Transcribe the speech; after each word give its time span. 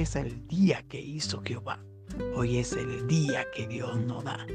es 0.00 0.16
el 0.16 0.46
día 0.48 0.82
que 0.88 0.98
hizo 1.00 1.42
Jehová. 1.42 1.78
Hoy 2.34 2.58
es 2.58 2.72
el 2.72 3.06
día 3.06 3.44
que 3.54 3.66
Dios 3.66 3.98
nos 4.00 4.24
da. 4.24 4.46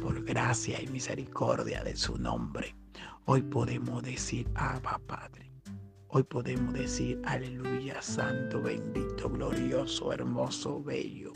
Por 0.00 0.24
gracia 0.24 0.80
y 0.80 0.86
misericordia 0.86 1.82
de 1.82 1.96
su 1.96 2.16
nombre. 2.16 2.76
Hoy 3.24 3.42
podemos 3.42 4.02
decir, 4.04 4.48
Abba 4.54 5.00
Padre. 5.06 5.50
Hoy 6.08 6.22
podemos 6.22 6.72
decir, 6.72 7.20
aleluya, 7.24 8.00
santo, 8.00 8.62
bendito, 8.62 9.28
glorioso, 9.28 10.12
hermoso, 10.12 10.82
bello. 10.82 11.32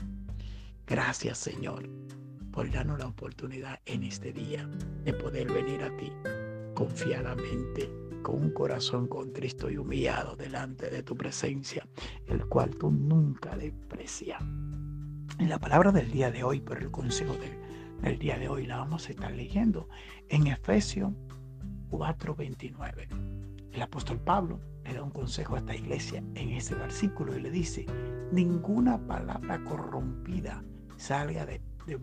Gracias 0.86 1.38
Señor 1.38 1.88
por 2.52 2.70
darnos 2.70 2.98
la 2.98 3.06
oportunidad 3.06 3.80
en 3.86 4.04
este 4.04 4.32
día 4.32 4.68
de 5.04 5.12
poder 5.12 5.52
venir 5.52 5.82
a 5.82 5.96
ti 5.96 6.12
confiadamente 6.74 7.90
con 8.22 8.36
un 8.36 8.50
corazón 8.50 9.06
contristo 9.08 9.70
y 9.70 9.76
humillado 9.76 10.36
delante 10.36 10.90
de 10.90 11.02
tu 11.02 11.16
presencia, 11.16 11.86
el 12.26 12.46
cual 12.46 12.70
tú 12.76 12.90
nunca 12.90 13.56
desprecias. 13.56 14.42
En 15.38 15.48
la 15.48 15.58
palabra 15.58 15.90
del 15.92 16.10
día 16.10 16.30
de 16.30 16.44
hoy, 16.44 16.60
por 16.60 16.78
el 16.78 16.90
consejo 16.90 17.34
del, 18.02 18.18
día 18.18 18.38
de 18.38 18.48
hoy, 18.48 18.66
la 18.66 18.78
vamos 18.78 19.08
a 19.08 19.12
estar 19.12 19.32
leyendo 19.32 19.88
en 20.28 20.46
Efesios 20.46 21.12
4:29. 21.90 23.08
El 23.72 23.82
apóstol 23.82 24.20
Pablo 24.20 24.60
le 24.84 24.94
da 24.94 25.02
un 25.02 25.10
consejo 25.10 25.54
a 25.54 25.58
esta 25.58 25.74
iglesia 25.74 26.22
en 26.34 26.50
ese 26.50 26.74
versículo 26.74 27.36
y 27.36 27.40
le 27.40 27.50
dice, 27.50 27.86
ninguna 28.32 28.98
palabra 29.06 29.62
corrompida 29.64 30.62
salga 30.96 31.46
de, 31.46 31.62
de 31.86 31.96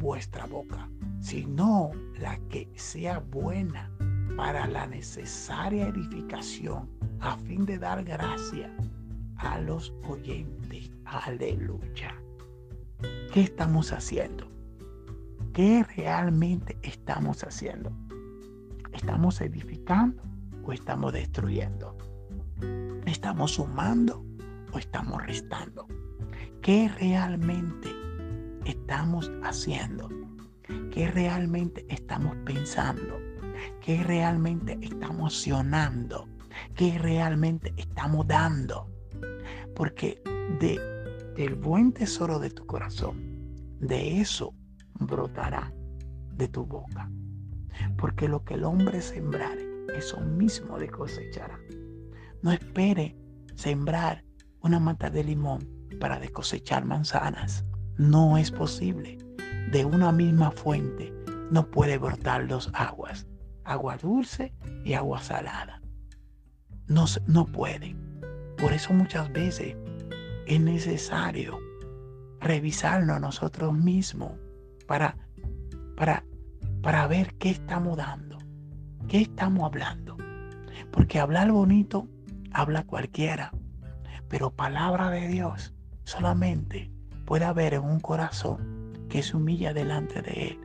vuestra 0.00 0.46
boca, 0.46 0.90
sino 1.20 1.90
la 2.18 2.38
que 2.48 2.68
sea 2.74 3.18
buena 3.18 3.90
para 4.36 4.66
la 4.66 4.86
necesaria 4.86 5.88
edificación 5.88 6.88
a 7.20 7.36
fin 7.36 7.66
de 7.66 7.78
dar 7.78 8.04
gracia 8.04 8.74
a 9.36 9.58
los 9.60 9.92
oyentes. 10.08 10.90
Aleluya. 11.04 12.14
¿Qué 13.32 13.42
estamos 13.42 13.92
haciendo? 13.92 14.48
¿Qué 15.52 15.84
realmente 15.96 16.78
estamos 16.82 17.42
haciendo? 17.44 17.92
¿Estamos 18.92 19.40
edificando 19.40 20.22
o 20.64 20.72
estamos 20.72 21.12
destruyendo? 21.12 21.96
¿Estamos 23.06 23.52
sumando 23.52 24.24
o 24.72 24.78
estamos 24.78 25.24
restando? 25.26 25.86
¿Qué 26.62 26.90
realmente 26.98 27.88
estamos 28.64 29.30
haciendo? 29.42 30.08
¿Qué 30.92 31.10
realmente 31.10 31.84
estamos 31.88 32.36
pensando? 32.44 33.19
¿Qué 33.90 34.04
realmente 34.04 34.78
estamos 34.82 35.10
emocionando? 35.10 36.28
¿Qué 36.76 36.96
realmente 36.96 37.74
estamos 37.76 38.24
dando? 38.24 38.88
Porque 39.74 40.22
de, 40.60 40.78
del 41.34 41.56
buen 41.56 41.92
tesoro 41.92 42.38
de 42.38 42.50
tu 42.50 42.64
corazón, 42.66 43.16
de 43.80 44.20
eso 44.20 44.54
brotará 44.94 45.74
de 46.36 46.46
tu 46.46 46.64
boca. 46.64 47.10
Porque 47.98 48.28
lo 48.28 48.44
que 48.44 48.54
el 48.54 48.62
hombre 48.62 49.02
sembrare, 49.02 49.66
eso 49.96 50.20
mismo 50.20 50.78
de 50.78 50.88
cosechará. 50.88 51.58
No 52.42 52.52
espere 52.52 53.16
sembrar 53.56 54.24
una 54.60 54.78
mata 54.78 55.10
de 55.10 55.24
limón 55.24 55.68
para 55.98 56.20
de 56.20 56.28
cosechar 56.28 56.84
manzanas. 56.84 57.64
No 57.98 58.38
es 58.38 58.52
posible. 58.52 59.18
De 59.72 59.84
una 59.84 60.12
misma 60.12 60.52
fuente 60.52 61.12
no 61.50 61.68
puede 61.68 61.98
brotar 61.98 62.46
dos 62.46 62.70
aguas 62.72 63.26
agua 63.64 63.96
dulce 63.96 64.52
y 64.84 64.94
agua 64.94 65.20
salada. 65.22 65.80
No, 66.86 67.04
no 67.26 67.46
pueden. 67.46 68.20
Por 68.58 68.72
eso 68.72 68.92
muchas 68.92 69.32
veces 69.32 69.76
es 70.46 70.60
necesario 70.60 71.58
revisarnos 72.40 73.20
nosotros 73.20 73.72
mismos 73.72 74.32
para, 74.86 75.16
para, 75.96 76.24
para 76.82 77.06
ver 77.06 77.34
qué 77.34 77.50
estamos 77.50 77.96
dando, 77.96 78.38
qué 79.08 79.22
estamos 79.22 79.64
hablando. 79.64 80.16
Porque 80.90 81.20
hablar 81.20 81.52
bonito 81.52 82.08
habla 82.52 82.84
cualquiera, 82.84 83.52
pero 84.28 84.50
palabra 84.50 85.10
de 85.10 85.28
Dios 85.28 85.74
solamente 86.04 86.90
puede 87.26 87.44
haber 87.44 87.74
en 87.74 87.84
un 87.84 88.00
corazón 88.00 89.06
que 89.08 89.22
se 89.22 89.36
humilla 89.36 89.72
delante 89.72 90.22
de 90.22 90.48
Él 90.48 90.58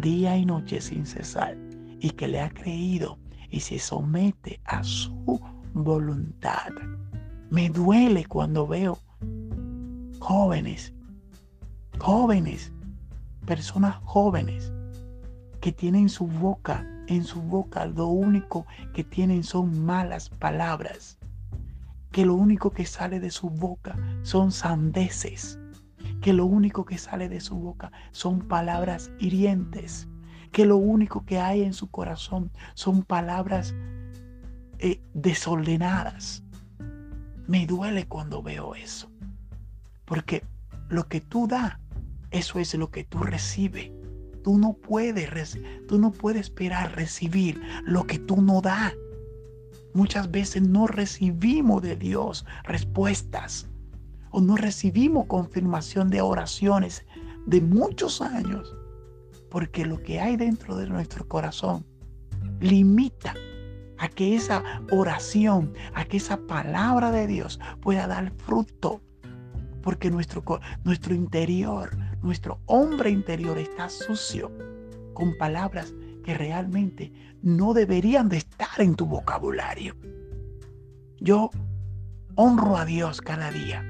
día 0.00 0.36
y 0.36 0.46
noche 0.46 0.80
sin 0.80 1.04
cesar 1.04 1.56
y 2.02 2.10
que 2.10 2.26
le 2.26 2.40
ha 2.40 2.50
creído 2.50 3.18
y 3.48 3.60
se 3.60 3.78
somete 3.78 4.60
a 4.64 4.82
su 4.82 5.40
voluntad. 5.72 6.72
Me 7.48 7.70
duele 7.70 8.24
cuando 8.24 8.66
veo 8.66 8.98
jóvenes, 10.18 10.92
jóvenes, 11.98 12.72
personas 13.46 13.96
jóvenes 14.02 14.72
que 15.60 15.70
tienen 15.70 16.08
su 16.08 16.26
boca, 16.26 16.84
en 17.06 17.22
su 17.22 17.40
boca 17.40 17.86
lo 17.86 18.08
único 18.08 18.66
que 18.94 19.04
tienen 19.04 19.44
son 19.44 19.84
malas 19.84 20.28
palabras, 20.28 21.18
que 22.10 22.26
lo 22.26 22.34
único 22.34 22.70
que 22.70 22.84
sale 22.84 23.20
de 23.20 23.30
su 23.30 23.48
boca 23.48 23.96
son 24.22 24.50
sandeces, 24.50 25.56
que 26.20 26.32
lo 26.32 26.46
único 26.46 26.84
que 26.84 26.98
sale 26.98 27.28
de 27.28 27.40
su 27.40 27.54
boca 27.54 27.92
son 28.10 28.40
palabras 28.40 29.12
hirientes, 29.20 30.08
que 30.52 30.66
lo 30.66 30.76
único 30.76 31.24
que 31.24 31.40
hay 31.40 31.62
en 31.62 31.72
su 31.72 31.90
corazón 31.90 32.52
son 32.74 33.02
palabras 33.02 33.74
eh, 34.78 35.00
desordenadas. 35.14 36.44
Me 37.48 37.66
duele 37.66 38.06
cuando 38.06 38.42
veo 38.42 38.74
eso, 38.74 39.10
porque 40.04 40.44
lo 40.88 41.08
que 41.08 41.20
tú 41.20 41.48
das, 41.48 41.78
eso 42.30 42.58
es 42.58 42.74
lo 42.74 42.90
que 42.90 43.04
tú 43.04 43.18
recibes. 43.18 43.90
Tú 44.44 44.58
no 44.58 44.74
puedes, 44.74 45.58
tú 45.88 45.98
no 45.98 46.12
puedes 46.12 46.42
esperar 46.42 46.94
recibir 46.96 47.60
lo 47.84 48.06
que 48.06 48.18
tú 48.18 48.42
no 48.42 48.60
das. 48.60 48.92
Muchas 49.94 50.30
veces 50.30 50.62
no 50.62 50.86
recibimos 50.86 51.82
de 51.82 51.96
Dios 51.96 52.44
respuestas 52.64 53.68
o 54.30 54.40
no 54.40 54.56
recibimos 54.56 55.26
confirmación 55.26 56.10
de 56.10 56.22
oraciones 56.22 57.04
de 57.46 57.60
muchos 57.60 58.20
años 58.20 58.74
porque 59.52 59.84
lo 59.84 60.02
que 60.02 60.18
hay 60.18 60.38
dentro 60.38 60.76
de 60.76 60.86
nuestro 60.86 61.28
corazón 61.28 61.84
limita 62.60 63.34
a 63.98 64.08
que 64.08 64.34
esa 64.34 64.62
oración, 64.90 65.74
a 65.92 66.06
que 66.06 66.16
esa 66.16 66.38
palabra 66.38 67.10
de 67.10 67.26
Dios 67.26 67.60
pueda 67.82 68.06
dar 68.06 68.32
fruto. 68.32 69.02
Porque 69.82 70.10
nuestro, 70.10 70.42
nuestro 70.84 71.14
interior, 71.14 71.94
nuestro 72.22 72.60
hombre 72.64 73.10
interior 73.10 73.58
está 73.58 73.90
sucio 73.90 74.50
con 75.12 75.36
palabras 75.36 75.92
que 76.24 76.32
realmente 76.32 77.12
no 77.42 77.74
deberían 77.74 78.30
de 78.30 78.38
estar 78.38 78.80
en 78.80 78.94
tu 78.94 79.04
vocabulario. 79.04 79.94
Yo 81.20 81.50
honro 82.36 82.78
a 82.78 82.86
Dios 82.86 83.20
cada 83.20 83.50
día 83.50 83.84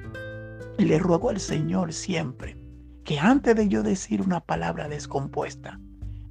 y 0.76 0.86
le 0.86 0.98
ruego 0.98 1.30
al 1.30 1.38
Señor 1.38 1.92
siempre 1.92 2.61
que 3.04 3.18
antes 3.18 3.56
de 3.56 3.68
yo 3.68 3.82
decir 3.82 4.22
una 4.22 4.40
palabra 4.40 4.88
descompuesta, 4.88 5.78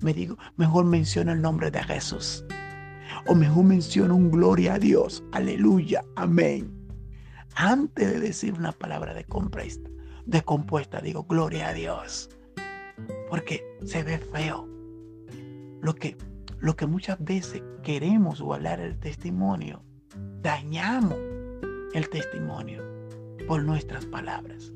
me 0.02 0.14
digo, 0.14 0.38
mejor 0.58 0.86
menciono 0.86 1.32
el 1.32 1.42
nombre 1.42 1.70
de 1.70 1.84
Jesús. 1.84 2.46
O 3.28 3.36
mejor 3.36 3.66
menciono 3.66 4.16
un 4.16 4.32
gloria 4.32 4.76
a 4.76 4.80
Dios. 4.80 5.24
Aleluya. 5.32 6.04
Amén. 6.16 6.72
Antes 7.56 8.12
de 8.12 8.20
decir 8.20 8.54
una 8.54 8.72
palabra 8.72 9.14
descompuesta, 9.14 9.90
descompuesta, 10.26 11.02
digo 11.02 11.26
gloria 11.26 11.70
a 11.70 11.74
Dios. 11.74 12.30
Porque 13.30 13.62
se 13.86 14.04
ve 14.04 14.18
feo. 14.18 14.68
Lo 15.82 15.94
que, 15.94 16.18
lo 16.60 16.76
que 16.76 16.88
muchas 16.88 17.24
veces 17.24 17.62
queremos 17.84 18.42
guardar 18.42 18.80
el 18.80 18.98
testimonio, 19.00 19.84
dañamos 20.42 21.18
el 21.94 22.10
testimonio 22.10 22.84
por 23.48 23.64
nuestras 23.64 24.06
palabras. 24.06 24.72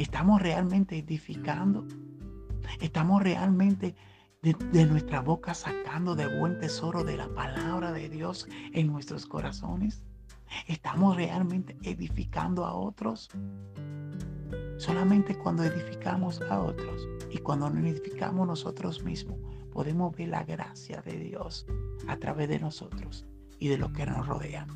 ¿Estamos 0.00 0.40
realmente 0.40 0.96
edificando? 0.96 1.86
¿Estamos 2.80 3.22
realmente 3.22 3.94
de, 4.40 4.86
nuestra 4.86 5.20
boca 5.20 5.52
sacando 5.52 6.16
de 6.16 6.38
buen 6.38 6.58
tesoro 6.58 7.04
de 7.04 7.18
la 7.18 7.28
palabra 7.34 7.92
de 7.92 8.08
Dios 8.08 8.48
en 8.72 8.86
nuestros 8.86 9.26
corazones? 9.26 10.02
¿Estamos 10.68 11.16
realmente 11.16 11.76
edificando 11.82 12.64
a 12.64 12.72
otros? 12.72 13.28
Solamente 14.78 15.36
cuando 15.36 15.64
edificamos 15.64 16.40
a 16.48 16.62
otros 16.62 17.06
y 17.30 17.36
cuando 17.36 17.68
nos 17.68 17.84
edificamos 17.84 18.46
nosotros 18.46 19.04
mismos, 19.04 19.38
podemos 19.70 20.16
ver 20.16 20.28
la 20.28 20.44
gracia 20.44 21.02
de 21.02 21.18
Dios 21.18 21.66
a 22.08 22.16
través 22.16 22.48
de 22.48 22.58
nosotros 22.58 23.26
y 23.58 23.68
de 23.68 23.76
lo 23.76 23.92
que 23.92 24.06
nos 24.06 24.26
rodea. 24.26 24.66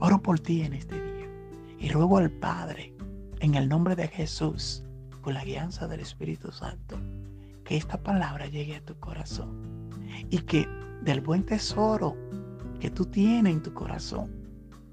Oro 0.00 0.20
por 0.20 0.40
ti 0.40 0.62
en 0.62 0.72
este 0.72 1.00
día 1.00 1.30
y 1.78 1.90
ruego 1.90 2.18
al 2.18 2.32
Padre 2.32 2.92
en 3.42 3.54
el 3.54 3.68
nombre 3.68 3.94
de 3.94 4.08
Jesús, 4.08 4.82
con 5.20 5.34
la 5.34 5.44
guianza 5.44 5.86
del 5.86 6.00
Espíritu 6.00 6.50
Santo, 6.50 6.98
que 7.64 7.76
esta 7.76 8.02
palabra 8.02 8.46
llegue 8.46 8.76
a 8.76 8.84
tu 8.84 8.98
corazón 8.98 9.90
y 10.30 10.38
que 10.38 10.66
del 11.02 11.20
buen 11.20 11.44
tesoro 11.44 12.16
que 12.80 12.90
tú 12.90 13.04
tienes 13.04 13.52
en 13.52 13.62
tu 13.62 13.74
corazón 13.74 14.30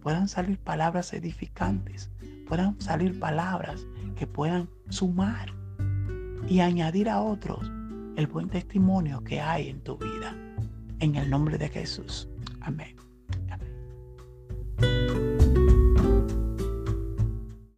puedan 0.02 0.28
salir 0.28 0.60
palabras 0.60 1.14
edificantes 1.14 2.12
puedan 2.50 2.82
salir 2.82 3.18
palabras 3.20 3.86
que 4.18 4.26
puedan 4.26 4.68
sumar 4.90 5.54
y 6.48 6.60
añadir 6.60 7.08
a 7.08 7.22
otros 7.22 7.72
el 8.16 8.28
buen 8.28 8.50
testimonio 8.50 9.24
que 9.24 9.40
hay 9.40 9.70
en 9.70 9.82
tu 9.82 9.98
vida. 9.98 10.36
En 11.00 11.16
el 11.16 11.30
nombre 11.30 11.58
de 11.58 11.70
Jesús. 11.70 12.28
Amén. 12.60 12.96